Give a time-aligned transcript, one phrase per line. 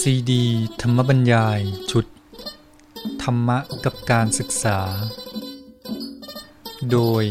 [0.00, 0.44] ซีดี
[0.80, 2.06] ธรรมบรรยาย ชุด
[3.22, 4.78] ธรรมะกับการศึกษา
[6.92, 7.24] โดย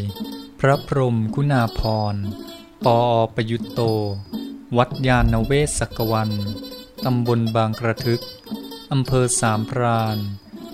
[0.60, 1.81] พระพรมกุณาพ
[2.13, 2.15] ร
[2.85, 3.81] ปออประยุตโต
[4.78, 6.31] วัดยาณเวศกวัน
[7.05, 8.21] ตำบลบางกระทึก
[8.91, 10.17] อำเภอสามพราน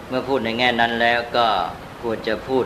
[0.08, 1.48] เมื่อพูดในแง่นั้นแล้วก็
[2.04, 2.66] ควรจะพูด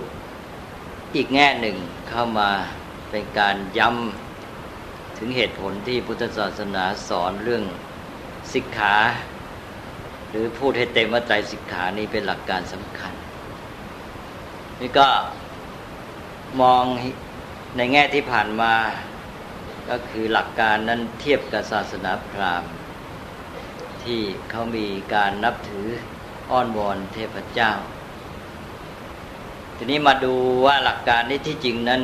[1.16, 1.78] อีกแง่หนึ่ง
[2.10, 2.52] เข้ามา
[3.16, 7.64] เป็นการย้ำถึงเหตุผลที่พุทธศาสนาสอนเรื่อง
[8.54, 8.96] สิกขา
[10.30, 13.14] หรือพูดให้เต็มว่าใจสิกขานี้เป็นหลักการสำคัญ
[14.80, 15.08] นี่ก็
[16.62, 16.84] มอง
[17.78, 18.74] ในแง่ที่ผ่านมา
[19.90, 22.72] ก็คือหลักการนั้นเทียบกับศาสนาพราหมณ์
[24.04, 24.20] ที่
[24.50, 25.88] เขามีการนับถือ
[26.52, 27.72] อ้อนวอนเทพเจ้า
[29.78, 30.34] ทีนี้มาดู
[30.66, 32.04] ว่าหลักการนี้ที่จริงนั้น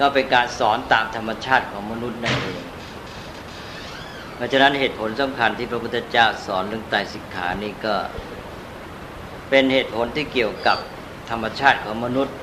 [0.00, 2.62] ก็เป็นการสอนตามธรรมชาติของมนุษย์นั่นเอง
[4.36, 7.94] เพราะฉะนั้นเหตุผลสำคัญที่พระพุทธเจ้าสอนเรื่องไตรสิกขานี้ก็
[9.48, 10.78] เป็นเหตุผลที่เกี่ยวกับ
[11.30, 12.36] ธรรมชาติของมนุษย์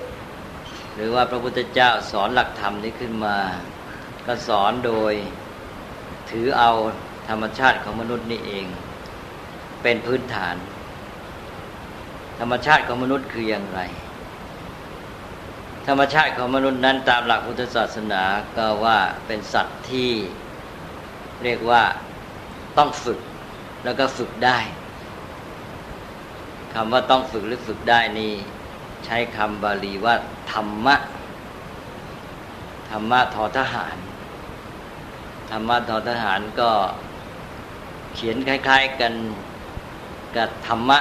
[0.96, 3.38] หรือว่าพระพุทธเจ้าสอนหลักธรรมนี้ขึ้นมา
[4.28, 5.14] ก็สอนโดย
[6.32, 6.72] ถือเอา
[7.30, 8.66] ธรรมชาติของมนุษย์นี่เอง
[9.84, 10.56] เป็นพื้นฐาน
[12.40, 13.80] ธรรมชาติของมนุษย์คืออย่างไร
[15.92, 18.24] รรมชาติของมนุษย์นั้นตามหลักพุทธศาสนา
[18.58, 18.98] ก็ว่า
[19.28, 20.12] เป็นสัตว์ที่
[21.44, 21.84] เรียกว่า
[22.78, 23.20] ต้องฝึก
[23.84, 24.60] แล้วก็ฝึกได้
[26.74, 28.34] คำว่าต้องฝึกหรือฝึกได้นี่
[29.06, 30.16] ใช้คำบาลีว่า
[30.52, 30.96] ธรรมะ
[32.90, 33.98] ธรรมะทอทหาร
[35.52, 36.72] ธรรมะทอทหารก็
[38.14, 39.14] เขียนคล้าย ๆกัน
[40.36, 41.00] กับธรรมะ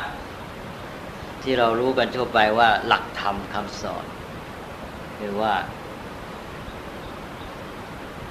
[1.43, 4.07] ที่เรารู้กันทั่วไปว่าหลักธรรมคำสอน
[5.21, 5.55] หรือว่า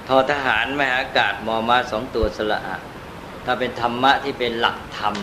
[0.08, 2.78] ทอทหารมหาอากาศมอมาสองตัวสละอะ
[3.44, 5.14] ถ้าเป็นธรรมะที่เป็นหลักธรรม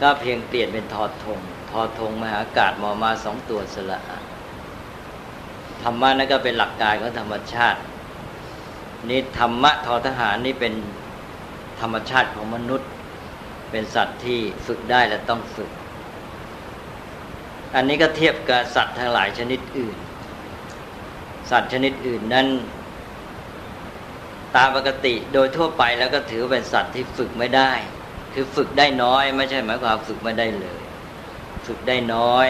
[0.00, 4.20] ก็เพียงเปลี่ยนเป็นทอทงทอทงมหาอากาศมอมาสองตัวสละอะ
[5.82, 7.80] ธรรมะนั่นก็เป็นหลักการของธรรมชาติ
[9.10, 10.74] นี่ธรรมะทอทหารนี่เป็น
[11.80, 12.90] ธรรมชาติของมนุษย์
[13.70, 15.70] เป็นสัตว์ที่ฝึกได้และต้องฝึก
[17.74, 19.96] อันนี้ก็เทียบกับสัตว์ทั้งหลายชนิดอื่น
[21.50, 22.46] สัตว์ชนิดอื่นนั้น
[24.56, 27.72] ตามปกติโดยทั่วไปแล้วก็ถือเป็นสัตว์ที่ฝึกไม่ได้
[28.34, 30.80] คือฝึกได้น้อย ไม่ใช่หมายความฝึกไม่ได้เลย
[31.66, 32.48] ฝึกได้น้อย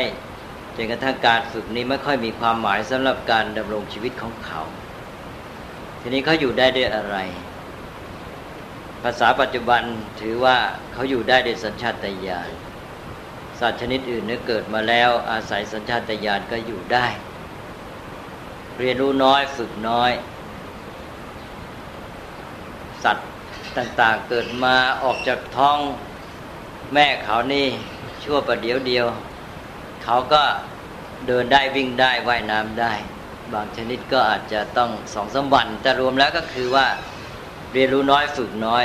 [0.76, 4.62] จนกระทั่งการฝึกนี้ไม่ค่อยมีความหมายสำหรับการดำรงชีวิตของเขา
[6.00, 7.16] ทีนี้เขาอยู่ได้ด้วยอะไร
[9.02, 9.82] ภาษาปัจจุบัน
[10.20, 10.56] ถือว่า
[10.92, 12.50] เขาอยู่ได้ด้วยสัญชาตญาณ
[13.60, 17.06] สัตว์ชนิดอื่นเนี่ยเกิดมาแล้วอาศัยสัญชาตญาณก็อยู่ได้
[18.80, 20.12] เรียนรู้น้อยฝึกน้อย
[23.04, 23.26] สัตว์
[23.76, 25.78] ต่าง ๆ เกิดมาออกจากท้อง
[26.94, 27.66] แม่เขานี่
[28.22, 29.06] ชั่วประเดี๋ยวเดียว
[30.04, 30.42] เขาก็
[31.26, 32.92] เดินได้วิ่งได้ว่ายน้ำได้
[33.52, 36.86] บางชนิดก็อาจจะต้องสองสามวันแต่รวมแล้วก็คือว่า
[37.72, 38.84] เรียนรู้น้อยฝึกน้อย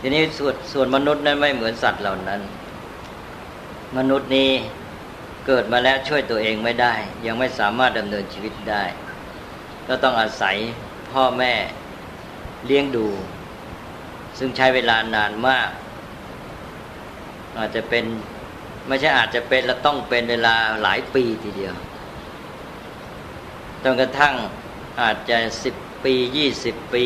[0.00, 2.40] ทีนี้ส่วนส่วนมนุษย์นั้นไม่เหมือนสัตว์เหล่านั้น
[3.96, 4.50] มนุษย์นี้
[5.46, 6.94] เกิดมาแล้วช่วยตัวเองไม่ได้
[7.26, 8.84] ยังไม่สามารถดำเนินชีวิตได้
[9.88, 10.56] ก็ต้องอาศัย
[11.12, 11.52] พ่อแม่
[12.66, 13.06] เลี้ยงดู
[14.38, 15.68] ซึ่งใช้เวลานานมาก
[17.58, 18.04] อาจจะเป็น
[18.88, 21.74] ไม่ใช่อาจจะเป็นและต้องเป็นเวลาหลายปีทีเดียว
[23.82, 24.34] จนกระทั่ง
[25.00, 27.04] อาจจะสิบปียี่สิบปี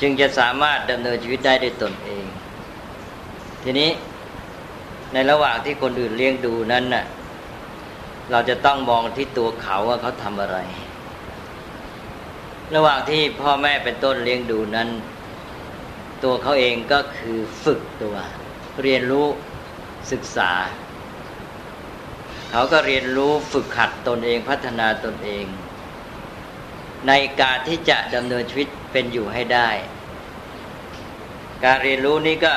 [0.00, 2.26] จึงจะสามารถดำเนินชีวิตได้ด้วยตนเอง
[3.62, 3.90] ทีนี้
[5.12, 7.04] ในระหว่างที่คนอื่นเลี้ยงดูนั้นน่ะ
[8.30, 10.58] เราจะต้องมองที่ตัวเขาว่าเขาทำอะไร
[12.74, 14.88] ระหว่างที่พ่อแม่เป็นต้นเลี้ยงดูนั้น
[16.24, 18.16] ตัวเขาเองก็คือฝึกตัว
[18.82, 19.26] เรียนรู้
[20.12, 20.50] ศึกษา
[22.50, 25.44] เขาก็เรียนรู้ฝึกขัดตนเองพัฒนาตนเอง
[27.08, 29.68] ในการที่จะดำเนินชีวิตเป็นอยู่ให้ได้
[31.64, 32.54] การเรียนรู้นี้ก็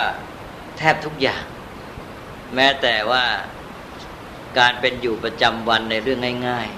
[0.78, 1.44] แทบทุกอย่าง
[2.56, 3.26] แม้แต่ว่า
[4.60, 6.70] การเป็นอยู่ประจำวันในเรื่องง่าย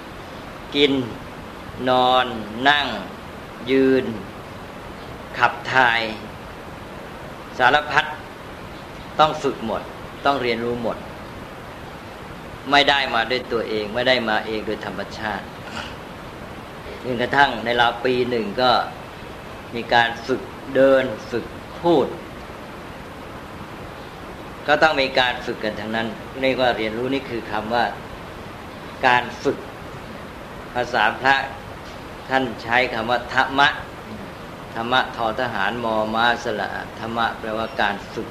[0.00, 0.92] ๆ กิน
[1.88, 2.26] นอน
[2.68, 2.86] นั่ง
[3.70, 4.04] ยืน
[5.38, 6.00] ขับถ่าย
[7.58, 8.04] สารพัด
[9.18, 9.82] ต้องฝึกหมด
[10.24, 10.96] ต้องเรียนรู้หมด
[12.70, 15.46] ไม่ได้มาด้วยตัวเอง ไม่ได้มาเองโดยธรรมชาติ
[17.04, 18.70] จนกระทั่งในราวปีหนึ่งก็
[19.74, 20.42] มีการฝึก
[20.74, 21.46] เดิน ฝึก
[21.80, 22.06] พูด
[24.68, 26.06] ก็ต้องมีการฝึกกันทั้งนั้น
[26.40, 27.84] เรียกว่าเรียนรู้นี่คือคำว่า
[29.06, 29.58] การฝึก
[30.74, 31.34] ภาษาพระ
[32.28, 33.68] ท่านใช้คำว่าธรรมะ
[34.74, 36.68] ธรรมะทอทหารมอมาสละ
[36.98, 38.28] ธรรมะแปลว่าการฝึก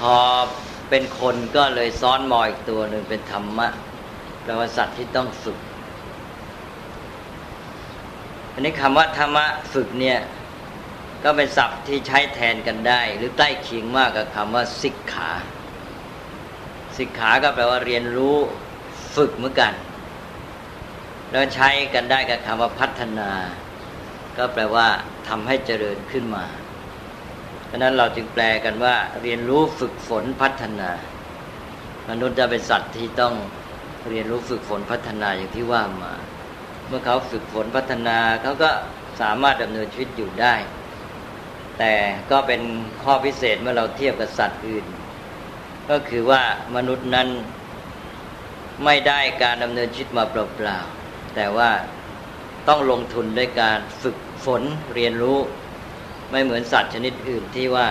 [0.00, 0.14] พอ
[0.90, 3.68] เป็นคนก็เลยซ้อนมออีกตัวหนึ่งเป็นธรรมะ
[4.42, 5.58] แปลว่าสัตว์ที่ต้องฝึก
[8.52, 10.18] อันนี้คำว่าธรรมะฝึกเนี่ย
[11.28, 15.32] ก็เป็นศัพท์ที่ใช้แทนกันได้ หรือใกล้เคียงมากกับคำว่าสิกขา
[16.98, 18.36] สิกขาก็แปลว่าเรียนรู้
[19.16, 19.72] ฝึกเหมือนกัน
[21.30, 23.30] แล้วใช้กันได้กับคำว่าพัฒนา
[24.38, 24.86] ก็แปลว่า
[25.28, 26.44] ทำให้เจริญขึ้นมา
[27.66, 30.90] เพราะนั้นเราจึงแปลกันว่า เรียนรู้ฝึกฝนพัฒนา
[32.08, 33.34] มนุษย์จะเป็นสัตว์ที่ต้อง
[34.10, 36.12] เรียนรู้ฝึกฝนพัฒนาอย่างที่ว่ามา
[36.88, 38.70] เมื่อเขาฝึกฝนพัฒนาเขาก็
[39.20, 40.54] สามารถดำเนินชีวิตอยู่ได้
[41.78, 41.94] แต่
[42.30, 42.62] ก็เป็น
[43.02, 44.86] ข้อพิเศษเมื่อเราเทียบกับสัตว์อื่น
[45.90, 46.42] ก็คือว่า
[46.76, 47.28] มนุษย์นั้น
[48.84, 51.70] ไม่ได้การดำเนินชีวิตมาเปล่าๆแต่ว่า
[52.68, 54.62] ต้องลงทุนด้วยการฝึกฝน
[54.94, 55.38] เรียนรู้
[56.30, 57.88] ไม่เหมือนสัตว์ชนิดอื่นที่ว่า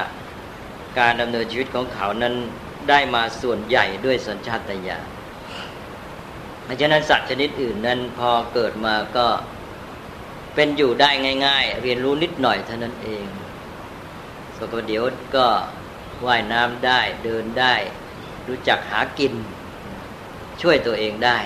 [0.99, 2.35] การดำเนินชีวิตของเขานั้น
[2.89, 5.05] ได้มาส่วนใหญ่ด้วยสัญชาตญาณ
[6.63, 9.27] เพราะฉะนั้นสัตว์ชนิดอื่นนั้นพอเกิดมาก็
[10.55, 11.09] เป็นอยู่ได้
[11.45, 13.25] ง่าย ๆ เรียนรู้นิดหน่อยเท่านั้นเอง
[14.57, 15.03] สก็เดี๋ยว
[15.35, 15.47] ก็
[16.25, 17.73] ว่ายน้ำได้เดินได้
[18.47, 19.33] รู้จักหากิน
[20.61, 21.37] ช่วยตัวเองได้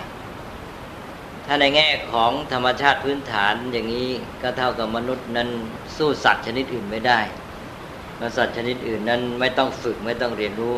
[1.45, 4.09] ถ้าในแง่ของธรรมชาติพื้นฐานอย่างนี้
[4.41, 5.49] ก็เท่ากับมนุษย์นั้น
[5.97, 7.19] สู้สัตว์ชนิดอื่นไม่ได้
[8.37, 10.77] สัตว์ชนิดอื่นนั้นไม่ต้องฝึกไม่ต้องเรียนรู้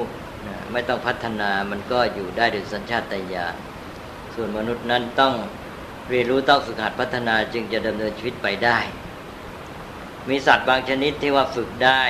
[0.74, 3.56] ไม่ต้องพัฒนามันก็อยู่ได้โดยสัญชาตญาณ
[4.36, 5.34] ส่วนมนุษย์นั้นต้อง
[6.10, 8.80] เรียนรู้ต้องฝึกหัดพัฒนาจึงจะดำเนินชีวิตไปได้
[10.30, 12.04] มีสัตว์บางชนิดที่ว่าฝึกได้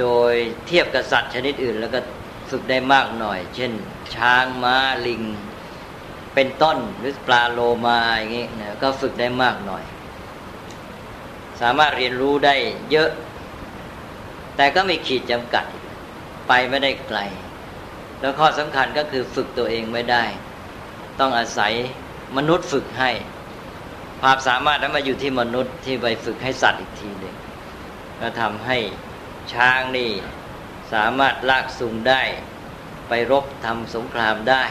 [0.00, 0.32] โดย
[0.66, 2.00] เทียบกับสัตว์ชนิดอื่น แล้วก็
[2.50, 3.72] ฝึกได้มากหน่อย เช่น
[4.14, 4.76] ช้างม้า
[5.06, 5.22] ลิง
[6.34, 9.84] เป็นต้นหรือปลาโลมาอย่างนี้นะก็ฝึกได้มากหน่อย
[11.60, 12.54] สามารถเรียนรู้ได้
[12.90, 13.10] เยอะ
[14.56, 15.64] แต่ก็มีขีดจำกัด
[16.48, 17.20] ไปไม่ได้ไกล
[18.20, 20.24] แล้วข้อสำคัญก็คือฝึกตัวเองไม่ได้
[21.20, 21.72] ต้องอาศัย
[22.36, 23.10] มนุษย์ฝึกให้
[24.28, 27.34] ความสามารถนั้นมาอยู่ที่มนุษย์ที่ไปฝึกให้สัตว์อีกทีหนึ่ง
[28.20, 28.78] ก็ทำให้
[29.52, 30.10] ช้างนี่
[30.92, 32.22] สามารถลากสูงได้
[33.08, 34.64] ไปรบทำสงครามได้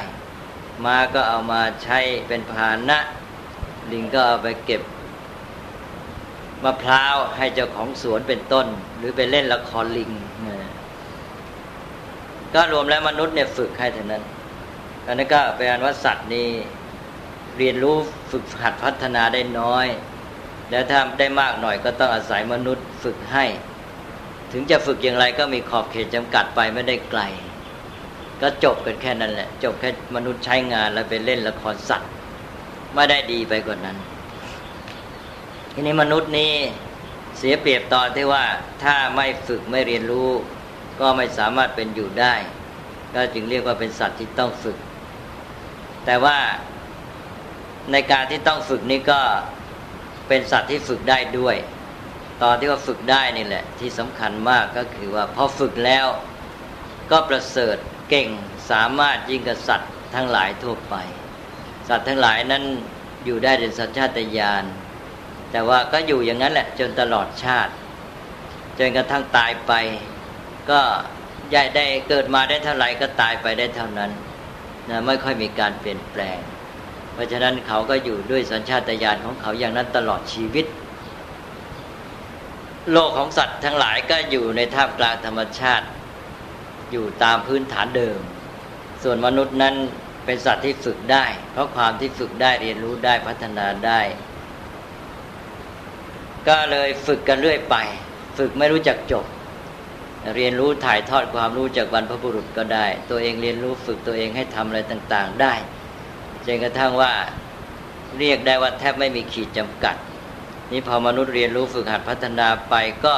[0.86, 3.00] มาก็เอามาใช้เป็นพาหนะ
[3.91, 4.82] ลิงก็เอาไปเก็บ
[6.63, 10.12] มะพร้าวให้เจ้าของสวนเป็นต้น หรือไปเล่นละครลิง
[12.53, 14.24] ก็รวมแล้วมนุษย์เนี่ยฝึกให้เท่านั้น
[15.06, 16.48] อันนั้นก็เป็นอันว่าสัตว์นี่
[17.58, 17.98] เรียนรู้
[18.32, 19.88] ฝึกหัดพัฒนาได้น้อย
[20.72, 23.46] แล้วถ้าได้มากหน่อยก็ต้องอาศัยมนุษย์ฝึกให้
[24.52, 27.22] ถึงจะฝึกอย่างไรก็มีขอบเขตจำกัดไปไม่ได้ไกล
[28.42, 32.12] ก็จบกันแค่นั้นแหละ จบแค่มนุษย์ใช้งานแล้วไปเล่นละครสัตว์
[32.94, 33.98] ไม่ได้ดีไปกว่านั้น
[35.74, 36.54] ทีนี้มนุษย์นี้
[37.38, 38.44] เสียเปรียบตอนที่ว่า
[38.84, 40.30] ถ้าไม่ฝึกไม่เรียนรู้
[41.00, 42.34] ก็ไม่สามารถเป็นอยู่ได้
[43.16, 44.78] ก็จึงเรียกว่าเป็นสัตว์ที่ต้องฝึก
[46.06, 46.38] แต่ว่า
[47.92, 49.20] ในการที่ต้องฝึกนี้ก็
[50.27, 51.56] เป็นสัตว์ที่ฝึกได้ด้วย
[52.44, 56.08] ตอนที่ว่าฝึกได้นี่แหละ ที่สำคัญมากก็คือว่าพอฝึกแล้ว
[57.12, 57.77] ก็ประเสริฐ
[58.10, 58.30] เก่ง
[58.72, 60.96] สามารถยิ่งกับสัตว์ทั้งหลายทั่วไป
[61.89, 62.63] สัตว์ทั้งหลายนั้น
[63.25, 64.63] อยู่ได้ในสัญชาตญาณ
[65.51, 67.74] แต่ว่าก็อยู่อย่างนั้นแหละจนตลอดชาติ
[68.80, 69.74] จนกระทั่งตายไป
[70.70, 70.82] ก็
[71.54, 74.12] ย่ได้เกิดมาได้เท่าไหร่ก็ตายไปได้เท่านั้น
[74.89, 76.39] นะไม่ค่อยมีการเปลี่ยนแปลง
[77.15, 80.65] เพราะฉะนั้นเขาก็อยู่ด้วยสัญชาตญาณของเขาอย่างนั้นตลอดชีวิต
[82.91, 85.86] โลกของสัตว์ทั้งหลายก็อยู่ในท่ามกลางธรรมชาติ
[86.91, 88.19] อยู่ตามพื้นฐานเดิม
[89.03, 89.75] ส่วนมนุษย์นั้น
[90.25, 94.01] เป็นสัตว์ที่ฝึกได้ เพราะความที่ฝึกได้เรียนรู้ได้พัฒนาได้
[96.48, 97.75] ก็เลยฝึกกันเรื่อยไป
[98.38, 99.25] ฝึกไม่รู้จักจบ
[100.36, 105.53] เรียนรู้ถ่ายทอดความรู้จากบรรพบุรุษก็ได้ ตัวเองเรียนรู้ฝึกตัวเองให้ทำอะไรต่าง ๆ ได้
[106.46, 107.14] จนกระทั่งว่า
[108.18, 109.96] เรียกได้ว่าแทบไม่มีขีดจำกัด
[110.72, 112.75] นี่พอมนุษย์เรียนรู้ฝึกหัดพัฒนาไป
[113.06, 113.16] ก็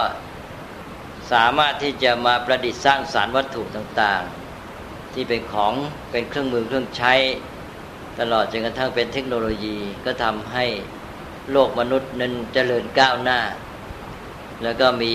[1.31, 5.73] สามารถที่จะมาประดิษฐ์สร้างสารวัตถุต่างๆ ที่เป็นของ
[6.11, 7.13] เป็นเครื่องมือเครื่องใช้
[8.19, 10.65] ตลอดจนกระทั่งเป็นเทคโนโลยีก็ทำให้
[11.51, 13.39] โลกมนุษย์นั้นเจริญก้าวหน้า
[14.63, 15.13] แล้วก็มี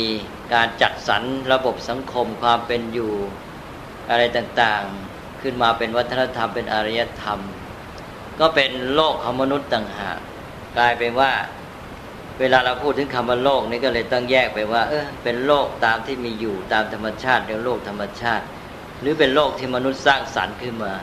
[0.54, 3.12] การจัดสรรระบบสังคมความเป็นอยู่
[4.11, 7.40] อะไรต่างๆ ขึ้นมาเป็นวัฒนธรรมเป็นอารยธรรม
[8.42, 10.18] ก็เป็นโลกของมนุษย์ต่างหาก
[10.76, 11.32] กลายเป็นว่า
[12.40, 18.44] เวลาเราพูดถึงคำว่าโลกนี่ก็เลยต้องแยกไปว่า เออเป็นโลกตามที่มีอยู่ตามธรรมชาติเรียกโลกธรรมชาติ
[19.00, 20.94] หรือเป็นโลกที่มนุษย์สร้างสรรค์ขึ้นมา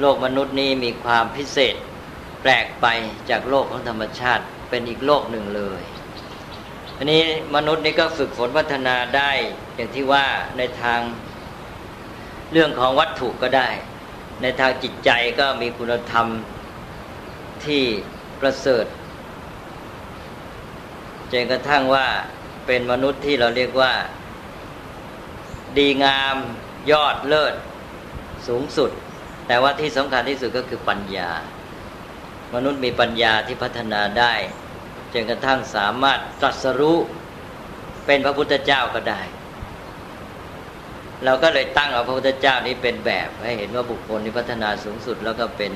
[0.00, 1.74] โลกมนุษย์นี้มีความพิเศษ
[2.42, 2.86] แปลกไป
[3.30, 5.82] จากโลกของธรรมชาติ เป็นอีกโลกหนึ่งเลย
[6.98, 7.22] อันนี้
[7.56, 9.30] มนุษย์นี่ก็ฝึกฝนพัฒนาได้
[9.74, 10.24] อย่างที่ว่า
[10.58, 11.00] ในทาง
[12.52, 13.68] เรื่องของวัตถุก็ได้
[14.46, 15.10] ในทางจิตใจ
[15.40, 16.26] ก็มีคุณธรรม
[17.64, 17.84] ที่
[18.40, 18.86] ประเสริฐ
[21.32, 22.06] จนกระทั่งว่า
[22.66, 23.92] เป็นมนุษย์ที่เราเรียกว่า
[25.78, 26.36] ดีงาม
[26.92, 27.54] ยอดเลิศ
[28.48, 28.90] สูงสุด
[29.46, 31.30] แต่ว่าที่สำคัญที่สุดก็คือปัญญา
[32.54, 34.34] มนุษย์มีปัญญาที่พัฒนาได้
[35.12, 36.98] จนกระทั่งสามารถตรัสรู้
[38.06, 39.22] เป็นพระพุทธเจ้าก็ได้
[41.24, 45.72] เราก็เลยตั้งเอาพระพุทธเจ้านี้เป็นแบบให้เห็นว่าบุคคลที่พัฒนาสูงสุดแล้วก็เป็น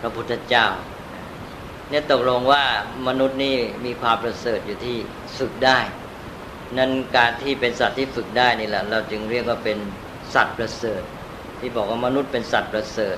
[0.00, 0.66] พระพุทธเจ้า
[1.90, 2.64] เนี่ยตกลงว่า
[3.08, 4.96] มนุษย์นี่มีความประเสริฐอยู่ที่
[5.38, 5.78] ฝึกได้
[6.78, 9.78] นั้นการที่เป็นสัตว์ที่ฝึกได้นี่แหละ เราจึงเรียกว่าเป็น
[10.34, 11.02] สัตว์ประเสริฐ
[11.60, 13.16] ที่บอกว่ามนุษย์เป็นสัตว์ประเสริฐ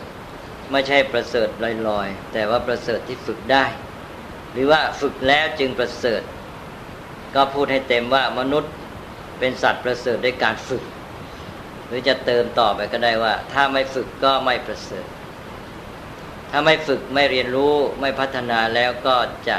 [0.72, 1.48] ไม่ใช่ประเสริฐ
[1.88, 3.64] ลอยๆ แต่ว่าประเสริฐที่ฝึกได้
[4.52, 6.22] หรือว่าฝึกแล้วจึงประเสริฐ
[7.34, 8.72] ก็พูดให้เต็มว่ามนุษย์
[9.38, 10.82] เป็นสัตว์ประเสริฐด้วยการฝึก
[11.88, 15.06] หรือจะเติมต่อไปก็ได้ว่า ถ้าไม่ฝึกก็ไม่ประเสริฐ
[16.50, 19.16] ถ้าไม่ฝึกไม่เรียนรู้ไม่พัฒนาแล้วก็
[19.48, 19.58] จะ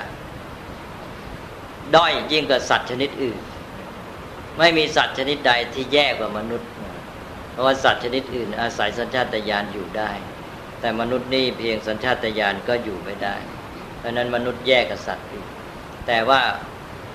[1.95, 3.39] ด้อยยิ่งกว่าสัตว์ชนิดอื่น
[4.59, 6.69] ไม่มีสัตว์ชนิดใดที่แย่กว่ามนุษย์
[7.51, 10.11] เพราะว่าสัตว์ชนิดอื่น อาศัยสัญชาตญาณอยู่ได้
[10.79, 13.35] แต่มนุษย์นี่เพียงสัญชาตญาณก็อยู่ไม่ได้
[13.99, 15.47] เพราะนั้นมนุษย์แย่กับสัตว์อื่น
[16.07, 16.41] แต่ว่า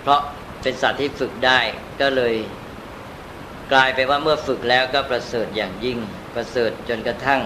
[0.03, 0.21] เพราะ
[0.63, 1.59] เป็นสัตว์ที่ฝึกได้
[2.01, 2.35] ก็เลย
[3.73, 5.99] กลายไปว่าเมื่อฝึกแล้วก็ประเสริฐอย่างยิ่ง
[6.35, 7.43] ประเสริฐจนกระทั่ง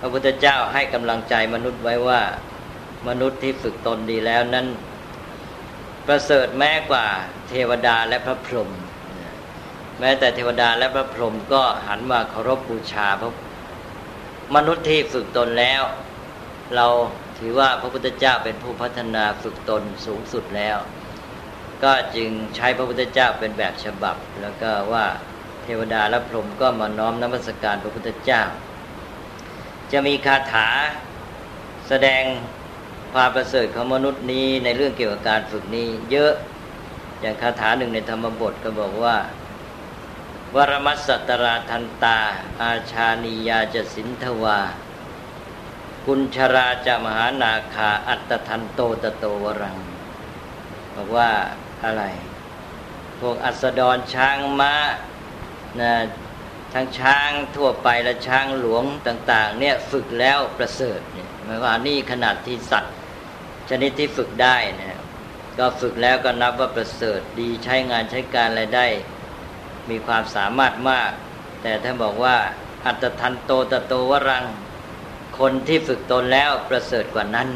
[0.00, 2.20] พระพุทธเจ้าให้กำลังใจมนุษย์ไว้ว่า
[3.08, 4.66] มนุษย์ที่ฝึกตนดีแล้วนั้น
[6.06, 7.06] ประเสริฐแม้กว่า
[7.48, 8.70] เทวดาและพระพรหม
[10.00, 13.32] แม้แต่เทวดาและพระพรหมก็หันมาเคารพบูชาพระ
[14.56, 15.82] มนุษย์ที่ฝึกตนแล้ว
[16.76, 16.86] เรา
[17.38, 20.78] ถือว่าพระพุทธเจ้าเป็นผู้พัฒนาฝึกตนสูงสุดแล้ว
[21.84, 25.06] ก็จึงใช้พระพุทธเจ้าเป็นแบบฉบับ แล้วก็ว่า
[25.62, 28.42] เทวดาและพรหมก็มาน้อมนมัสการพระพุทธเจ้า
[29.92, 30.68] จะมีคาถา
[31.88, 32.22] แสดง
[33.14, 36.32] ความประเสริฐของมนุษย์นี้ในเรื่องเกี่ยวกับการฝึกนี้ เยอะ
[37.20, 39.16] อย่างคาถาหนึ่งในธรรมบทก็บอกว่า
[40.54, 42.18] วรมัสสตราทันตา
[42.62, 44.60] อาชานียาจะสินทวา
[46.06, 49.78] กุญชราจะมหานาคาอัตทันโตตโตวรัง
[50.96, 51.30] บอกว่า
[51.86, 52.04] อะไร
[53.20, 54.74] พวกอัสดรช้างม้า
[55.80, 55.92] นะ
[56.72, 62.94] ทั้งช้างทั่วไปและช้างหลวงต่าง ๆ เนี่ยฝึกแล้วประเสริฐเนี่ยหมายว่านี่ขนาดที่สัตว์
[63.70, 65.00] ชนิดที่ฝึกได้นะ
[65.58, 68.86] ก็ฝึกแล้วก็นับว่าประเสริฐดีใช้งานใช้การอะไรได้
[69.90, 71.10] มีความสามารถมาก
[71.62, 72.36] แต่ถ้าบอกว่า
[72.86, 74.44] อัตทันโตตโตวรัง
[75.38, 77.48] คนที่ฝึกตนแล้วประเสริฐกว่านั้น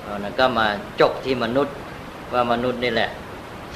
[0.00, 0.66] เพราะนั้นก็มา
[1.00, 1.76] จบที่มนุษย์
[2.32, 3.10] ว่ามนุษย์นี่แหละ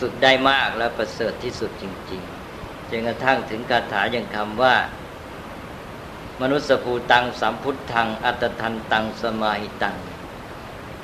[0.00, 4.74] ฝึกได้มากและประเสริฐที่สุดจริงๆจนกระทั่งถึงคาถาอย่างคำว่า
[6.40, 9.96] มนุสภูตังสัมพุทธัง อัตทันตังสมาหิตัง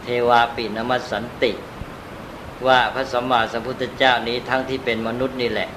[0.03, 1.53] เทวาปินมัสสันติ
[2.67, 5.71] ว่าพระสัมมาสัมพุทธเจ้านี้ทั้งที่เป็นมนุษย์นี่แหละ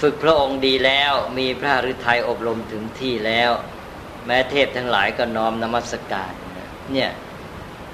[0.00, 3.50] ฝึกพระองค์ดีแล้วมีพระฤทัยอบรมถึงที่แล้ว
[4.26, 6.32] แม้เทพทั้งหลายก็น้อมนมัสการ
[6.92, 7.10] เนี่ย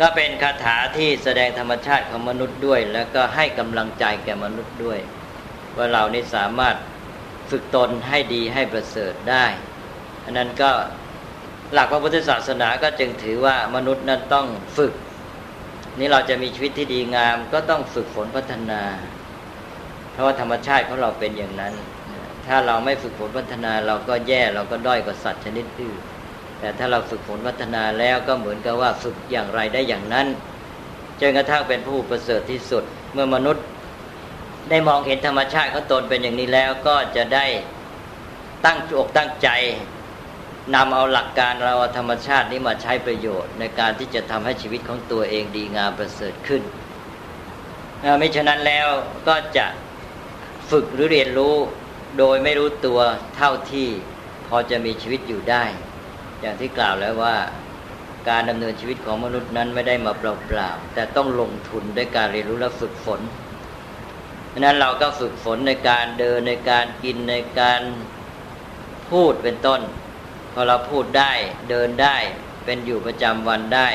[0.01, 4.99] ก็เป็นคาถาที่แสดงธรรมชาติของมนุษย์ด้วย แล้วก็ให้กำลังใจแก่มนุษย์ด้วย
[5.77, 6.77] ว่าเรานี่สามารถ
[7.51, 9.47] ฝึกตนให้ดีให้ประเสริฐได้
[10.25, 10.71] อันนั้นก็
[11.73, 14.93] หลักพระพุทธศาสนาก็จึงถือว่ามนุษย์นั้นต้องฝึก
[15.99, 18.83] นี่เราจะมีชีวิตที่ดีงามก็ต้องฝึกฝนพัฒนา
[20.13, 21.75] เพราะว่าธรรมชาติของเราเป็นอย่างนั้น
[22.47, 26.01] ถ้าเราไม่ฝึกฝนพัฒนาเราก็แย่เราก็ด้อยกว่าสัตว์ชนิดอื่น
[26.61, 30.27] แต่ถ้าเราฝึกฝนพัฒนาแล้วก็เหมือนกับว่าฝึกอย่างไรได้อย่างนั้น
[31.21, 33.65] จนกระทั่งเป็นผู้ประเสริฐที่สุด เมื่อมนุษย์
[34.71, 37.47] ได้มองเห็นธรรมชาติเขาตนเป็นอย่างนี้แล้วก็จะได้
[38.65, 39.49] ตั้งอกตั้งใจ
[40.75, 46.63] นำเอาหลักการเราธรรมชาตินี้มาใช้ประโยชน์ ในการที่จะทำให้ชีวิตของตัวเองดีงามประเสริฐขึ้น
[48.19, 48.89] ไม่ฉะนั้นแล้ว
[49.29, 49.67] ก็จะ
[50.71, 51.57] ฝึกหรือเรียนรู้
[52.19, 53.01] โดยไม่รู้ตัว
[53.37, 53.89] เท่าที่
[54.49, 55.65] พอจะมีชีวิตอยู่ได้
[56.47, 57.37] อย่างที่กล่าวแล้วว่า
[58.29, 63.21] การดำเนินชีวิตของมนุษย์นั้นไม่ได้มาเปล่าๆแต่ต้องลงทุนด้วยการเรียนรู้และฝึกฝน
[64.57, 67.81] ราะนั้นเราก็ฝึกฝนในการเดินในการกินในการ
[69.11, 69.81] พูดเป็นต้น
[70.53, 71.33] พอเราพูดได้
[71.71, 72.17] เดินได้
[72.65, 73.89] เป็นอยู่ประจำวันได้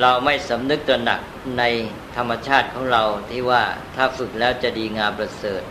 [0.00, 1.20] เราไม่สำนึกตระหนัก
[1.58, 1.62] ใน
[2.16, 3.62] ธรรมชาติของเราที่ว่า
[3.96, 5.62] ถ้าฝึกแล้วจะดีงามประเสริฐ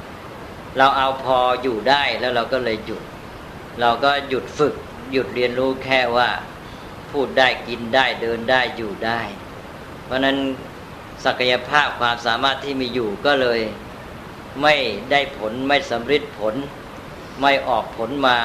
[0.77, 3.03] เราเอาพออยู่ได้แล้วเราก็เลยหยุด
[3.81, 4.75] เราก็หยุดฝึก
[5.11, 6.29] หยุดเรียนรู้แค่ว่า
[7.11, 9.21] พูดได้กินได้เดินได้อยู่ได้
[10.05, 10.37] เพราะนั้น
[11.25, 13.59] ศักยภาพความสามารถที่มีอยู่ก็เลย
[14.61, 14.75] ไม่
[15.11, 16.55] ได้ผลไม่สำเร็จผล
[17.41, 18.37] ไม่ออกผลมา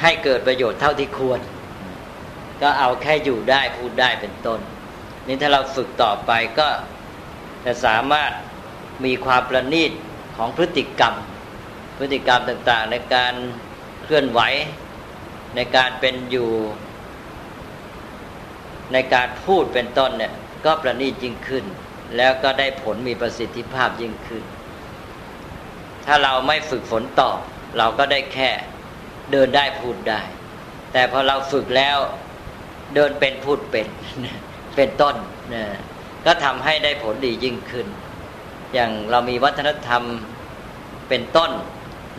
[0.00, 1.40] ให้เกิดประโยชน์เท่าที่ควร
[2.60, 4.60] ก็เอาแค่อยู่ได้พูดได้เป็นต้น
[5.26, 6.68] นี่ถ้าเราฝึกต่อไปก็
[7.64, 8.30] จะสามารถ
[9.04, 9.92] มีความประณีต
[10.36, 11.14] ของพฤติกรรม
[11.98, 13.34] พฤติกรรมต่างๆ ในการ
[14.02, 14.40] เคลื่อนไหว
[15.54, 16.50] ในการเป็นอยู่
[18.92, 20.32] ในการพูดเป็นต้นเนี่ย
[20.64, 21.64] ก็ประณีตยิ่งขึ้น
[22.16, 24.44] แล้วก็ได้ผลมีประสิทธิภาพยิ่งขึ้น
[26.06, 27.30] ถ้าเราไม่ฝึกฝนต่อ
[27.78, 28.50] เราก็ได้แค่
[29.32, 30.20] เดินได้พูดได้
[30.92, 31.98] แต่พอเราฝึกแล้ว
[32.94, 33.86] เดินเป็นพูดเป็น
[34.76, 35.16] เป็นต้น
[35.54, 35.64] นะ
[36.26, 37.86] ก็ทำให้ได้ผลดียิ่งขึ้น
[38.74, 40.02] อย่างเรามีวัฒนธรรม
[41.08, 41.50] เป็นต้น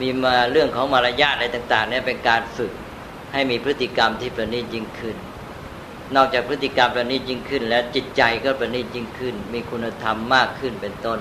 [0.01, 2.71] มีมาเรื่องของมารยาทอะไรต่าง ๆ เนี่ยเป็นการฝึก
[3.33, 5.17] ให้มีพฤติกรรมที่ประณีตยิ่งขึ้น
[6.15, 11.19] นอกจากพฤติกรรมประณีตยิ่งขึ้น แล้วจิตใจก็ประณีตยิ่งขึ้น มีคุณธรรมมากขึ้นเป็นต้น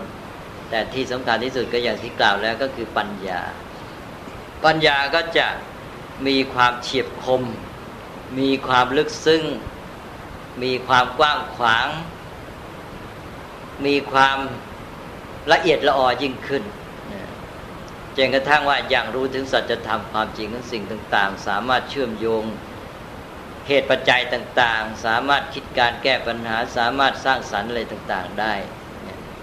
[0.71, 3.41] แต่ที่สำคัญที่สุดก็อย่างที่กล่าวแล้วก็คือปัญญา
[4.65, 5.47] ปัญญาก็จะ
[6.27, 7.43] มีความเฉียบคม
[8.39, 9.43] มีความลึกซึ้ง
[10.63, 11.89] มีความกว้างขวาง
[13.87, 14.39] มีความ
[15.53, 16.63] ละเอียดละออยิ่งขึ้น
[18.17, 22.45] จนกระทั่งว่าอย่างรู้ถึงสัจธรรมความจริงของสิ่งต่าง ๆ สามารถเชื่อมโยง
[23.67, 28.55] เหตุปัจจัยต่างๆ สามารถคิดการแก้ปัญหาสามารถสร้างสรรค์อะไรต่างๆ ได้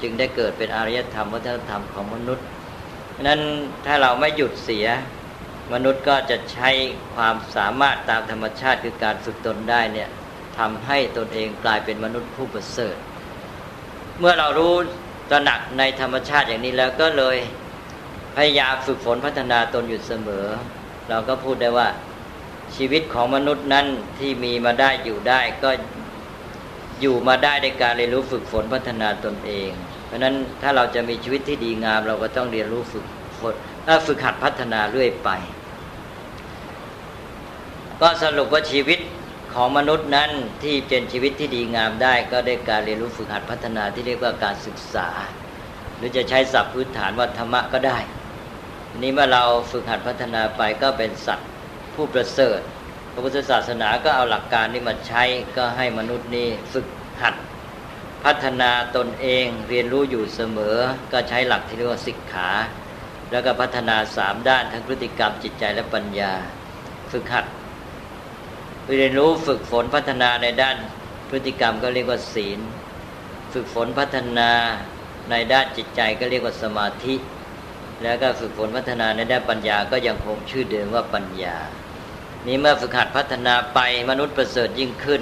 [0.02, 2.46] จึงได้เกิดเป็นอารยธรรมวัฒนธรรมของมนุษย์
[3.28, 3.42] นั้น
[3.86, 4.88] ถ้าเราไม่หยุดเสีย
[5.74, 6.70] มนุษย์ก็จะใช้
[7.16, 10.10] ความสามารถตามธรรมชาติคือการฝึกตนได้เนี่ย
[10.58, 12.96] ทำให้ตนเองกลายเป็นมนุษย์ผู้ประเสริฐ
[14.20, 14.74] เมื่อเรารู้
[15.30, 17.38] ตระหนักในธรรมชาติอย่างนี้แล้วก็เลย
[18.36, 20.46] พยายามฝึกฝนพัฒนาตนอยู่เสมอ
[21.10, 21.88] เราก็พูดได้ว่า
[22.76, 23.86] ชีวิตของมนุษย์นั้น
[24.20, 25.70] ที่มีมาได้อยู่ได้ก็
[27.02, 29.72] อยู่มาได้ในการเรียนรู้ฝึกฝนพัฒนาตนเอง
[30.06, 33.06] เพราะนั้นถ้าเราจะมีชีวิตที่ดีงาม เราก็ต้องเรียนรู้ฝึก
[33.40, 33.54] ฝน
[34.08, 35.30] ฝึกหัดพัฒนาเรื่อยไป
[38.02, 39.00] ก็สรุปว่าชีวิต
[39.54, 40.30] ของมนุษย์นั้น
[40.64, 45.10] ที่เป็นชีวิตที่ดีงามได้ ก็ได้การเรียนรู้ฝึกหัดพัฒนาที่เรียกว่าการศึกษา
[45.98, 47.98] หรือจะใช้ศัพท์พื้นฐานว่าธรรมะก็ได้
[49.02, 51.50] นี้เมื่อเราฝึกหัดพัฒนาไปก็เป็นสัตว์
[51.96, 52.60] ผู้ประเสริฐ
[53.12, 55.24] พระพุทธศาสนาก็เอาหลักการนี้มาใช้
[55.58, 56.88] ก็ให้มนุษย์นี้ฝึก
[57.22, 57.36] หัด
[58.26, 60.78] พัฒนาตนเองเรียนรู้อยู่เสมอ
[61.12, 62.50] ก็ใช้หลักที่เรียกว่าสิกขา
[63.32, 66.34] แล้วก็พัฒนาสามด้านทั้งพฤติกรรมจิตใจและปัญญา
[67.12, 67.46] ฝึกหัด
[68.98, 70.78] เรียนรู้ฝึกฝนพัฒนาในด้าน
[71.30, 72.60] พฤติกรรมก็เรียกว่าศีล
[73.54, 74.52] ฝึกฝนพัฒนา
[75.32, 77.16] ในด้านจิตใจก็เรียกว่าสมาธิ
[78.04, 81.58] แล้วก็ฝึกฝนพัฒนาในด้านปัญญาก็ยังคงชื่อเดิมว่าปัญญา
[82.48, 85.22] นี้เมื่อฝึกหัดพัฒนาไปมนุษย์ประเสริฐยิ่งขึ้น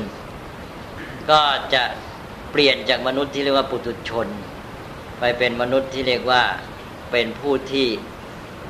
[1.32, 1.42] ก็
[1.74, 1.84] จะ
[2.52, 4.28] เปลี่ยนจากมนุษย์ที่เรียกว่าปุถุชน
[5.20, 6.44] ไปเป็นมนุษย์ที่เรียกว่า
[7.12, 7.88] เป็นผู้ที่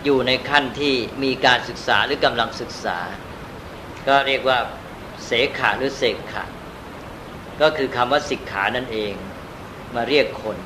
[0.04, 3.00] อยู่ในขั้นที่มีการศึกษาหรือกำลังศึกษา
[4.08, 4.60] ก็เรียกว่า
[5.26, 6.45] เสขาหรือเสกขา
[7.62, 9.13] ก็คือคำว่าสิกขานั่นเอง
[9.95, 10.58] มาเรียกคน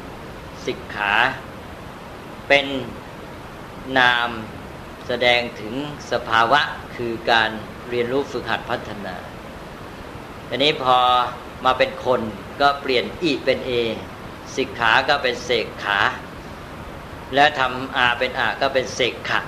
[0.66, 1.12] สิกขา
[2.48, 2.66] เป็น
[4.00, 4.30] นาม
[5.08, 5.76] แสดงถึง
[6.12, 6.62] สภาวะ
[6.96, 7.50] คือการ
[7.90, 9.16] เรียนรู้ฝึกหัดพัฒนา
[10.50, 10.98] อันนี้พอ
[11.66, 12.22] มาเป็นคน
[12.62, 13.72] ก็เปลี่ยนอีเป็นเอ
[14.56, 16.00] สิกขา ก็เป็นเสกขา
[17.36, 19.42] และทำอาเป็นอาก็เป็นเสกขะ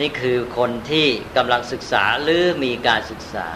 [0.00, 1.06] นี่คือคนที่
[1.36, 3.48] กำลังศึกษาหรือมีการศึกษา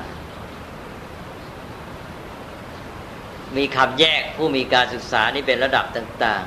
[3.57, 6.45] มีคำแยกผู้มีการศึกษานี่เป็นระดับต่าง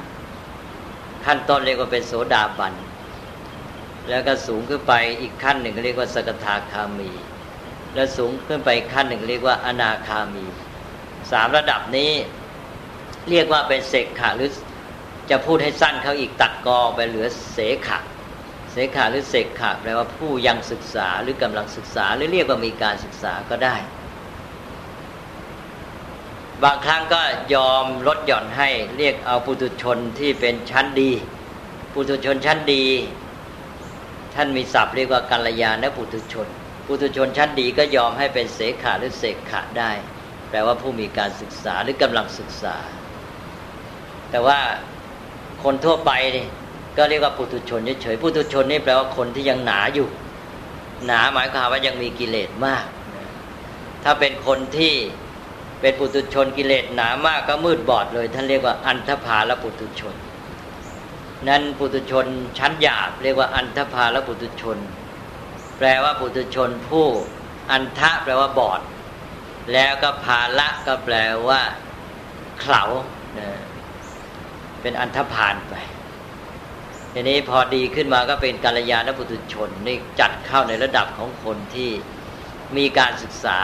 [0.62, 2.74] ๆ ขั้นต้นเรียกว่าเป็นโสดาบัน
[4.10, 7.12] แล้วก็สูงขึ้นไปอีกขั้นหนึ่งเรียกว่าสกทาคามี
[7.96, 10.46] แล้วสูงขึ้นไปขั้นหนึ่งเรียกว่าอนาคามี
[11.32, 12.12] สามระดับนี้
[13.30, 14.50] เรียกว่าเป็นเสกขาหรือ
[15.30, 18.00] จะพูดให้สั้นเขาอีกตัดกอไปเหลือเสขะ
[18.72, 23.76] เสขาหรือเสกขะแปลว่าผู้ยังศึกษาหรือกำลังศึกษาหรือเรียกว่ามีการศึกษาก็ได้
[26.63, 27.22] บางครั้งก็
[27.54, 31.12] ยอมลดหย่อนให้เรียกเอาปุถุชนที่เป็นชั้นดี
[31.94, 32.86] ปุถุชนชั้นดี
[34.36, 36.48] ท่านมีศัพท์เรียกว่ากัลยาณปุถุชน
[36.88, 39.91] ปุถุชนชั้นดีก็ยอมให้เป็นเสขาหรือเสกขะได้
[40.50, 42.76] แปลว่าผู้มีการศึกษาหรือกำลังศึกษา
[44.32, 44.60] แต่ว่า
[45.63, 46.48] คนทั่วไปนี่
[46.98, 50.08] ก็เรียกว่าปุถุชนเฉยๆปุถุชนนี่แปลว่าคนที่ยังหนาอยู่
[51.06, 52.86] หนาหมายความว่ายังมีกิเลสมาก
[54.04, 54.93] ถ้าเป็นคนที่
[55.82, 60.15] เป็นปุถุชนกิเลสหนามากก็มืดบอดเลย ท่านเรียกว่าอันธพาลปุถุชน
[61.48, 62.26] นั้นปุถุชน
[62.58, 64.78] ชั้นหยาบเรียกว่าอันธพาลปุถุชน
[65.78, 67.08] แปลว่าปุถุชนผู้
[67.71, 68.82] อันทะแปลว่าบอด
[69.74, 71.15] แล้วก็ภาละก็แปล
[71.48, 71.62] ว่า
[72.62, 72.84] เขา
[74.82, 75.76] เป็นอันธพาลไป
[77.13, 81.91] ทีนี้พอดีขึ้นมาก็เป็นกัลยาณปุถุชนนี่จัดเข้าในระดับของคนที่
[82.78, 83.60] มีการศึกษา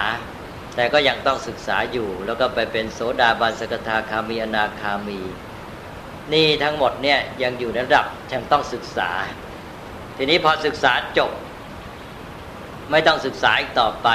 [0.76, 5.20] แต่ก็ยังต้องศึกษาอยู่ แล้วก็ไปเป็นโสดาบันสกทาคามีอนาคามี
[6.34, 9.10] นี่ทั้งหมดเนี่ยยังอยู่ในระดับยังต้องศึกษา
[10.18, 11.32] ทีนี้พอศึกษาจบ
[12.92, 14.10] ไม่ต้องศึกษาอีกต่อไป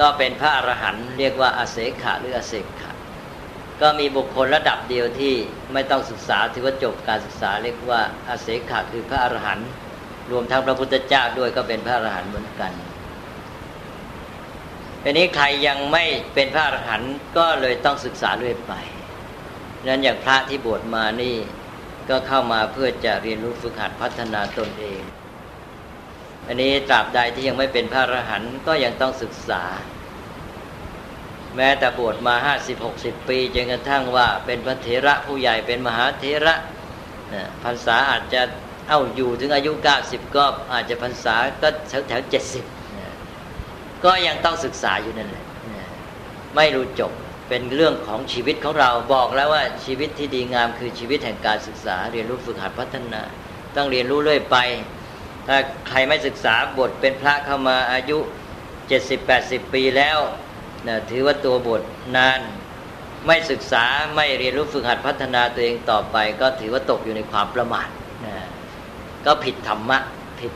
[0.00, 2.92] ก็เป็นพระอรหันต์เรียกว่าอาเสขะหรืออาเสขะ
[3.80, 5.34] ก็มีบุคคลระดับเดียวที่
[5.72, 9.68] ไม่ต้องศึกษาถือว่าจบการศึกษาเรียกว่าอาเสขะคือพระอรหันต์
[10.30, 12.72] รวมทั้งพระพุทธเจ้าด้วยก็เป็นพระอรหันต์เหมือนกัน
[15.02, 18.74] ทีนี้ใครยังไม่เป็นพระอรหันต์ก็เลยต้องศึกษาเรื่อยไป
[19.88, 21.36] นั้นอย่างพระที่บวชมานี่
[22.08, 25.02] ก็เข้ามาเพื่อจะเรียนรู้ฝึกหัดพัฒนาตนเอง
[26.46, 29.62] อันนี้ตราบใดที่ยังไม่เป็นพระอรหันต์ก็ยังต้องศึกษา
[31.56, 36.54] แม้แต่บวชมาห้าสิบหกสิบปีจนกระทั่งว่าเป็นพระเถระผู้ใหญ่เป็นมหาเถระ
[37.62, 38.42] พรรษาอาจจะ
[38.88, 42.64] เอ้าอยู่ถึงอายุเก้าสิบก็อาจจะพรรษาก็แถวแถวเจ็ดสิบ
[44.04, 45.44] ก็ยังต้องศึกษาอยู่นั่นแหละ
[46.56, 47.12] ไม่รู้จบ
[47.54, 53.22] เป็นเรื่องของชีวิตของเราบอกแล้วว่าชีวิตที่ดีงามคือชีวิตแห่งการศึกษา เรียนรู้ฝึกหัดพัฒนา
[53.76, 54.56] ต้องเรียนรู้เรื่อยไป
[55.46, 55.56] ถ้า
[55.88, 58.18] ใครไม่ศึกษาบทเป็นพระเข้ามาอายุ
[58.88, 60.18] เจ็ดสิบแปดสิบปีแล้ว
[60.86, 61.82] นะถือว่าตัวบท
[62.16, 62.40] นาน
[63.26, 63.84] ไม่ศึกษา
[64.14, 67.88] ไม่เรียนรู้ฝึกหัดพัฒนาตัวเองต่อไป ก็ถือว่าตกอยู่ในความประมาท
[68.26, 68.34] นะ
[69.26, 69.98] ก็ผิดธรรมะ
[70.40, 70.52] ผิด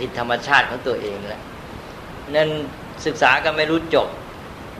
[0.00, 1.42] ผิดธรรมชาติของตัวเองแหละ
[2.34, 2.48] นั่น
[3.06, 4.08] ศึกษาก็ไม่รู้จบ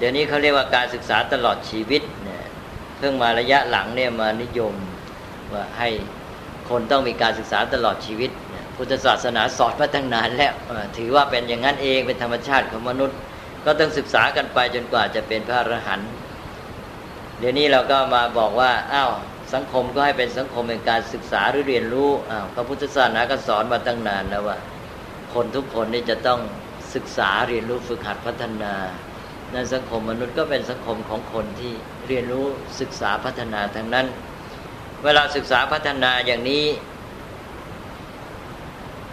[0.00, 2.44] เดี๋ยวนี้เขาเรียกว่าการศึกษาตลอดชีวิตเนี่ย
[2.98, 4.74] เพิ่งมาระยะหลังเนี่ยมานิยม
[5.52, 5.88] ว่าให้
[6.70, 8.30] คนต้องมีการศึกษาตลอดชีวิต
[8.76, 10.52] พุทธศาสนาสอนมาตั้งนานแล้ว
[10.98, 13.18] ถือว่าเป็นอย่างนั้นเองเป็นธรรมชาติของมนุษย์
[13.64, 16.10] ก็ต้องศึกษากันไปจนกว่าจะเป็นพระอรหันต์
[17.38, 19.12] เดี๋ยวนี้เราก็มาบอกว่าอ้าว
[19.54, 24.58] สังคมก็ให้เป็นสังคมเป็นการศึกษาหรือเรียนรู้อ้าวพระพุทธศาสนาก็สอนมาตั้งนานแล้วว่า
[25.34, 26.40] คนทุกคนนี่จะต้อง
[26.94, 28.74] ศึกษาเรียนรู้ฝึกหัดพัฒนา
[29.54, 31.72] นั้นสังคมมนุษย์ก็เป็นสังคมของคนที่
[32.08, 32.46] เรียนรู้
[32.80, 34.06] ศึกษาพัฒนาทั้งนั้น
[35.04, 36.64] เวลาศึกษาพัฒนาอย่างนี้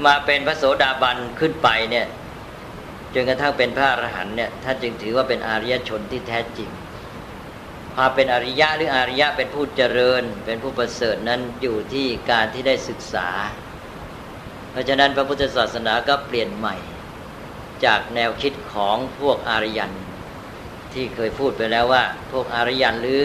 [0.06, 2.08] มาเป็นพระโสดาบันขึ้นไปเนี่ย
[3.14, 6.70] จนกระทั่งเป็นพระอรหันต์เนี่ยท่านจึงถือว่าเป็นอริยชนที่แท้จริง
[7.96, 13.30] ความเป็นอริยะหรืออริยะเป็นผู้เจริญ เป็นผู้ประเสริฐนั้นอยู่ที่การที่ได้ศึกษา
[14.72, 16.76] เพราะฉะนั้นพระพุทธศาสนาก็เปลี่ยนใหม่
[17.86, 19.92] จากแนวคิดของพวกอาริยัน
[20.94, 23.22] ที่เคยพูดไปแล้วว่า พวกอริยันหรือ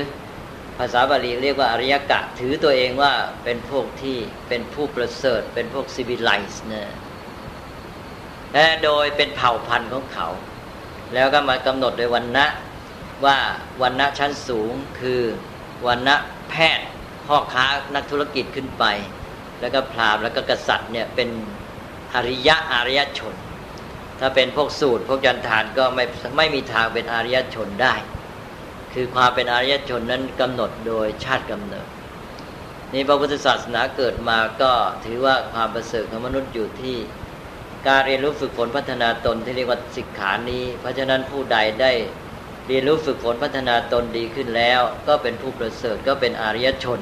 [0.78, 3.12] ภาษาบาลีเรียกว่าอริยกะ ถือตัวเองว่า
[3.44, 4.16] เป็นพวกที่
[4.48, 6.88] เป็นผู้ประเสริฐ เป็นพวกซิวิไลซ์เนี่ย
[8.52, 10.28] และโดยเป็นเผ่าพันธุ์ของเขา
[11.14, 12.46] แล้วก็มากำหนดโดยวันนะ
[13.24, 13.36] ว่า
[13.82, 15.20] วันนะชั้นสูงคือ
[15.86, 16.16] วันนะ
[16.50, 16.86] แพทย์
[17.26, 18.84] พ่อค้านักธุรกิจขึ้นไป
[19.60, 21.28] แล้วก็พราหมณ์แล้วก็กษัตริย์เนี่ยเป็น
[22.14, 23.34] อริยะอริยชน
[24.24, 26.04] ถ้าเป็นพวกสูตรพวกยันทานก็ไม่
[26.36, 27.94] ไม่มีทางเป็นอริยชนได้
[28.94, 31.86] คือความเป็นอริยชนนั้นกำหนดโดยชาติกำเนิด
[32.92, 34.72] นี่พระพุทธศาสนาเกิดมาก็
[35.04, 36.96] ถือว่าความประเสริฐของมนุษย์อยู่ที่
[37.88, 41.92] การเรียนรู้ฝึกฝนพัฒนาตนที่เรียกว่าสิกขานี้ เพราะฉะนั้นผู้ใดได้
[42.68, 47.00] เรียนรู้ฝึกฝนพัฒนาตนดีขึ้นแล้ว ก็เป็นผู้ประเสริฐก็เป็นอริยชน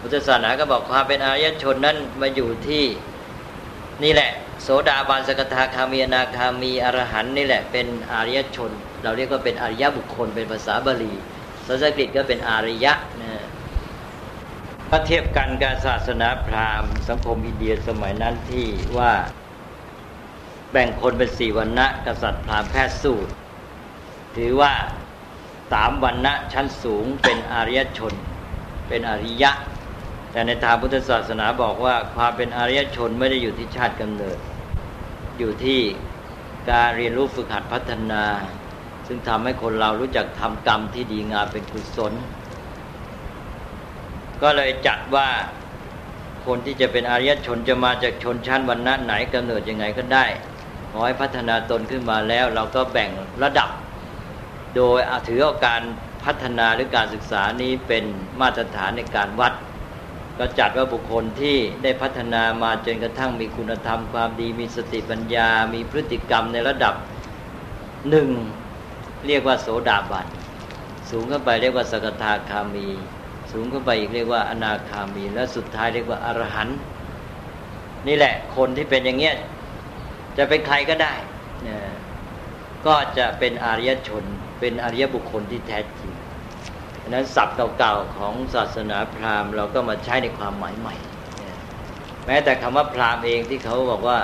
[0.00, 2.84] พุทธศาสนาก็บอกความเป็นอริยชนนั้นมาอยู่ที่
[4.02, 4.30] นี่แหละ
[4.62, 8.70] โสดาบันสกทาคามีนาคามีอรหันนี่แหละเป็นอริยชน
[9.02, 11.12] เราเรียกว่าเป็นอริยบุคคลเป็นภาษาบาลี
[11.66, 13.42] ภาษาอังกฤษก็เป็นอริยะนะ
[14.90, 18.66] ถ้าเทียบกันกับศาสนาพราหมณ์ สังคมอินเดียสมัยนั้นที่
[18.98, 19.12] ว่า
[20.72, 23.32] แบ่งคนเป็นสี่วันนะกษัตริย์พราหมณ์แพทย์สูตร
[24.36, 24.72] ถือว่า
[25.72, 28.12] สามวันนะชั้นสูงเป็นอริยชน
[28.88, 29.50] เป็นอริยะ
[30.34, 34.38] แต่ในทางพุทธศาสนาบอกว่าความเป็นอริยชนไม่ได้อยู่ที่ชาติกำเนิด
[35.38, 35.80] อยู่ที่
[36.70, 38.24] การเรียนรู้ฝึกหัดพัฒนา
[39.06, 42.12] ซึ่งทำให้คนเรารู้จักทำกรรมที่ดีงามเป็นกุศล
[44.42, 45.28] ก็เลยจัดว่า
[46.46, 50.24] คนที่จะเป็นอริยชนจะมาจากชนชั้นวันณะไหนกำเนิดยังไงก็ได้
[50.90, 53.10] ขอให้พัฒนาตนขึ้นมาแล้ว เราก็แบ่ง
[53.42, 53.70] ระดับ
[54.74, 55.82] โดยถือเอาการ
[56.24, 58.04] พัฒนาหรือการศึกษานี้เป็น
[58.40, 59.52] มาตรฐานในการวัด
[60.38, 66.94] ก็จัดว่าบุคคลที่ได้พัฒนามาจนกระทั่งมีคุณธรรมความดีมีสติปัญญา มีพฤติกรรมในระดับ
[68.10, 68.28] หนึ่ง
[69.26, 70.28] เรียกว่าโสดาบัน
[71.10, 72.88] สูงขึ้นไปเรียกว่าสกทาคามี
[73.52, 76.78] สูงขึ้นไปอีกเรียกว่าอนาคามี และสุดท้ายเรียกว่าอรหันต์
[78.08, 79.36] นี่แหละคนที่เป็นอย่างเงี้ย
[80.36, 81.14] จะเป็นใครก็ได้
[82.86, 84.24] ก็จะเป็นอริยชน
[84.60, 86.13] เป็นอริยบุคคลที่แท้จริง
[87.04, 90.96] ดังนั้นศัพท์เก่าๆของศาสนาพราหมณ์เราก็มาใช้ในความหมายใหม่
[92.26, 94.18] แม้แต่คำว่าพราหมณ์เองที่เขาบอกว่า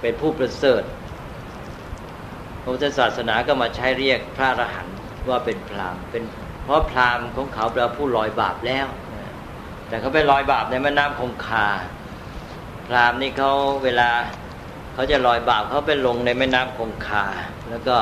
[0.00, 0.82] เป็นผู้ประเสริฐ
[2.62, 4.96] พระพุทธศาสนาก็มาใช้เรียกพระอรหันต์
[5.28, 6.22] ว่าเป็นพราหมณ์เป็น
[6.64, 8.86] เพราะพราหมณ์ของเขาเป็นผู้ลอยบาปแล้ว
[9.88, 11.68] แต่เขาไปลอยบาปในแม่น้ำคงคา
[12.86, 13.52] พราหมณ์นี่เขา
[13.84, 14.08] เวลา
[14.94, 17.26] เขาจะลอยบาปเขาไปลงในแม่น้ำคงคา
[17.70, 17.96] แล้วก็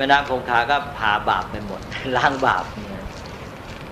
[0.00, 1.80] ม่น้ำคงคาก็พาบาปไปหมด
[2.16, 3.04] ล้างบาปเนี่ย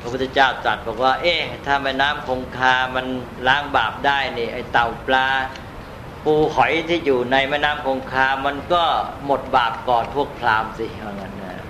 [0.00, 3.06] พระพุทธเจ้าตรัสบอกว่า เอ๊ะถ้าแม่น้ำคงคามัน
[3.48, 5.26] ล้างบาปได้นี่ไอเต่าปลา
[6.24, 8.82] ปูหอยที่อยู่ในแม่น้ำคงคา มันก็
[9.26, 11.64] หมดบาปก่อนพวกพราหมณ์สิว่างั้นนะ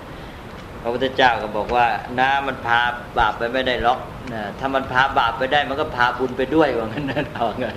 [0.82, 1.86] พระพุทธเจ้าก็บอกว่า
[2.20, 2.80] น้ำมันพา
[3.18, 4.00] บาปไปไม่ได้ล็อก
[4.32, 7.76] นะถ้ามันพาบาปไปได้ มันก็พาบุญไปด้วยว่างั้นนะเอางั้น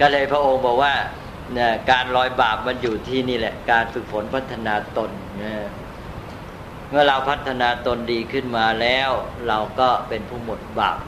[0.00, 0.92] ก็เลยพระองค์บอกว่า
[1.56, 5.10] นะการลอยบาปมันอยู่ที่นี่แหละ การฝึกฝนพัฒนาตน
[5.42, 5.52] นะ
[6.90, 9.10] เมื่อเราพัฒนาตนดีขึ้นมาแล้ว
[9.48, 10.98] เราก็เป็นผู้หมดบาป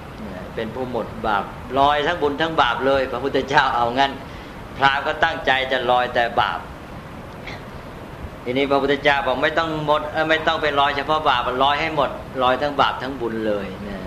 [0.54, 1.44] เป็นผู้หมดบาป
[1.78, 4.12] ลอยทั้งบุญทั้งบาปเลย พระพุทธเจ้าเอางั้น
[4.78, 6.60] พระก็ตั้งใจจะลอยแต่บาป
[8.44, 12.10] ทีนี้พระพุทธเจ้าบอกไม่ต้องหมดไม่ต้องไปลอยเฉพาะบาปลอยให้หมด
[12.42, 13.98] ลอยทั้งบาปทั้งบุญเลยนะ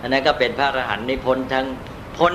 [0.00, 1.66] อันนั้นก็เป็นพระอรหันต์นิพนธ์ทั้ง
[2.16, 2.32] พ้น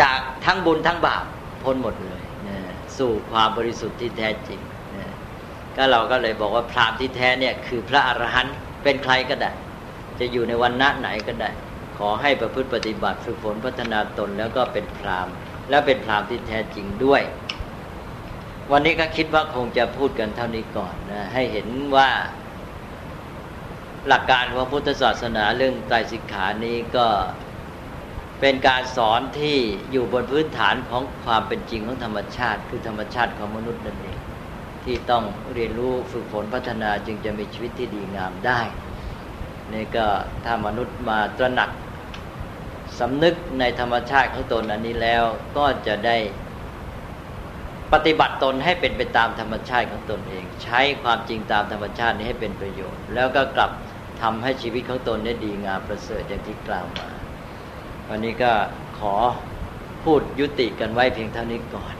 [0.00, 1.24] จากทั้งบุญทั้งบาป
[1.62, 2.58] พ้นหมดเลยนะ
[2.98, 4.60] สู่ความบริสุทธิ์ที่แท้จริง
[4.94, 5.06] นะ
[5.76, 9.52] ก็เราก็เลยบอกว่าพรามที่แท้เนี่ยคือพระอรหันต์เป็นใครก็ได้
[10.18, 11.50] จะอยู่ในวันณะไหนก็ได้
[11.98, 15.28] ขอให้ประพฤติปฏิบัติฝึกฝนพัฒนาตนแล้วก็เป็นพราม
[15.70, 17.22] และเป็นพรามที่แท้จริงด้วย
[18.72, 22.10] วันนี้ก็คิดว่าคงจะพูดกันเท่านี้ก่อนนะให้เห็นว่า
[24.08, 27.06] หลักการของพุทธศาสนาเรื่องไตรสิกขานี้ก็
[28.40, 29.56] เป็นการสอนที่
[29.90, 34.18] อยู่บนพื้นฐานของความเป็นจริงของธรรมชาติ คือธรรมชาติของมนุษย์นั่นเอง
[34.84, 38.60] ที่ต้องเรียนรู้ฝึกฝนพัฒนาจึงจะมีชีวิตที่ดีงามได้
[39.72, 40.06] นี่ก็
[40.44, 41.70] ถ้ามนุษย์มาตระหนัก
[42.98, 45.24] สำนึกในธรรมชาติของตนอันนี้แล้ว
[45.56, 46.16] ก็จะได้
[47.92, 53.70] ปฏิบัติตนให้เป็นไปตามธรรมชาติของตนเอง ใช้ความจริงตามธรรมชาตินี้ให้เป็นประโยชน์ แล้วก็กลับ
[54.22, 57.08] ทำให้ชีวิตของตนได้ดีงามประเสริฐอย่างที่กล่าวมา
[58.10, 58.52] วันนี้ก็
[58.98, 59.14] ขอ
[60.04, 61.94] พูดยุติกันไว้เพียงเท่านี้ก่อน